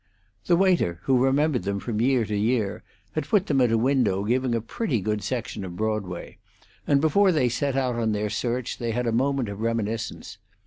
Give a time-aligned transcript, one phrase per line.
[0.47, 4.23] The waiter, who remembered them from year to year, had put them at a window
[4.23, 6.39] giving a pretty good section of Broadway,
[6.87, 10.39] and before they set out on their search they had a moment of reminiscence.